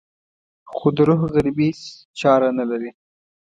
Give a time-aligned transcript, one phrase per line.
[0.75, 1.81] خو د روح غريبي هېڅ
[2.19, 2.89] چاره نه لري.